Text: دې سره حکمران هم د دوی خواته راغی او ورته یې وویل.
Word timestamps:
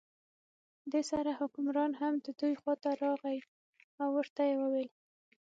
دې 0.91 1.01
سره 1.11 1.31
حکمران 1.39 1.91
هم 2.01 2.13
د 2.25 2.27
دوی 2.39 2.53
خواته 2.61 2.89
راغی 3.03 3.37
او 4.01 4.07
ورته 4.17 4.41
یې 4.49 4.55
وویل. 4.61 4.89